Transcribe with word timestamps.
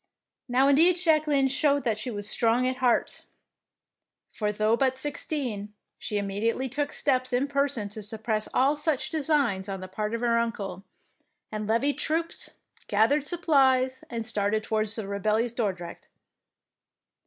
Now 0.47 0.67
indeed 0.67 0.97
Jacqueline 0.97 1.47
showed 1.47 1.83
that 1.83 1.99
she 1.99 2.09
was 2.09 2.27
strong 2.27 2.67
at 2.67 2.77
heart, 2.77 3.21
for 4.31 4.51
though 4.51 4.75
but 4.75 4.97
sixteen, 4.97 5.75
she 5.99 6.17
immediately 6.17 6.67
took 6.67 6.91
steps 6.91 7.31
in 7.31 7.47
person 7.47 7.87
to 7.89 8.01
suppress 8.01 8.47
all 8.51 8.75
such 8.75 9.11
designs 9.11 9.69
on 9.69 9.79
the 9.79 9.87
part 9.87 10.15
of 10.15 10.21
her 10.21 10.39
uncle, 10.39 10.83
and 11.51 11.67
levied 11.67 11.99
troops, 11.99 12.49
gathered 12.87 13.27
supplies, 13.27 14.03
and 14.09 14.25
started 14.25 14.63
towards 14.63 14.97
rebellious 14.97 15.53
Dordrecht. 15.53 16.07